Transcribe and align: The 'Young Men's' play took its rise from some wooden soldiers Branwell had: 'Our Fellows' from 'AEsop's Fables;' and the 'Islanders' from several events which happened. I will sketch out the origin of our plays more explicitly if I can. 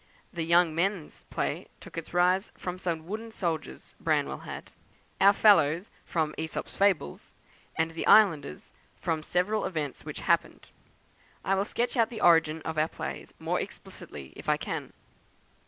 The 0.33 0.41
'Young 0.41 0.73
Men's' 0.73 1.25
play 1.29 1.67
took 1.79 1.95
its 1.95 2.11
rise 2.11 2.51
from 2.57 2.79
some 2.79 3.05
wooden 3.05 3.29
soldiers 3.29 3.93
Branwell 3.99 4.39
had: 4.45 4.71
'Our 5.19 5.31
Fellows' 5.31 5.91
from 6.05 6.33
'AEsop's 6.39 6.75
Fables;' 6.75 7.33
and 7.75 7.91
the 7.91 8.07
'Islanders' 8.07 8.73
from 8.99 9.21
several 9.21 9.63
events 9.63 10.03
which 10.03 10.21
happened. 10.21 10.69
I 11.45 11.53
will 11.53 11.65
sketch 11.65 11.95
out 11.97 12.09
the 12.09 12.19
origin 12.21 12.63
of 12.63 12.79
our 12.79 12.87
plays 12.89 13.35
more 13.37 13.59
explicitly 13.59 14.33
if 14.35 14.49
I 14.49 14.57
can. 14.57 14.91